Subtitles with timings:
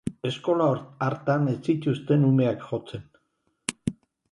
[0.27, 0.69] Eskola
[1.07, 3.07] hartan ez zituzten umeak jotzen.